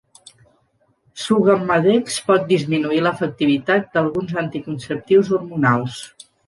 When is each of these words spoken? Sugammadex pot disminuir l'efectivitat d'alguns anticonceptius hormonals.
Sugammadex 1.23 2.17
pot 2.31 2.49
disminuir 2.55 3.05
l'efectivitat 3.09 3.89
d'alguns 3.97 4.37
anticonceptius 4.47 5.35
hormonals. 5.41 6.05